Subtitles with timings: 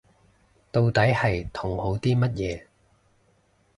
[0.71, 2.65] 到底係同好啲乜嘢